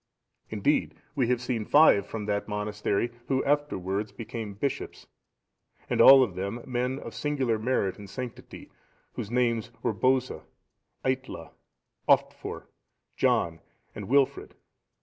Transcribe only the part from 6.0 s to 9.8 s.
all of them men of singular merit and sanctity, whose names